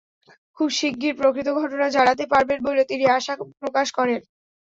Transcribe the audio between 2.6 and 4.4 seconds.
বলে তিনি আশা প্রকাশ করেন।